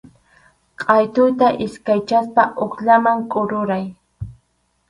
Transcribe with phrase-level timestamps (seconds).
[0.83, 3.85] Qʼaytuta iskaychaspa hukllaman kururay.